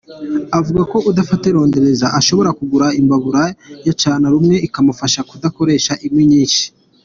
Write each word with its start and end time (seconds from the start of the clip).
Avuga 0.59 0.81
ko 0.91 0.97
udafite 1.09 1.45
rondereza 1.55 2.07
ashobora 2.19 2.49
kugura 2.59 2.87
imbabura 2.99 3.43
ya 3.87 3.93
cana 4.01 4.25
rumwe 4.33 4.55
ikamufasha 4.67 5.19
kudakoresha 5.29 5.93
inkwi 6.05 6.25
nyinshi. 6.33 6.63